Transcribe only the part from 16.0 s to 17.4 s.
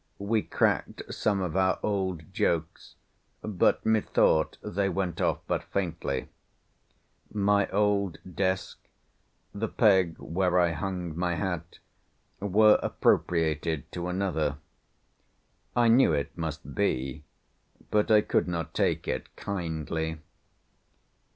it must be,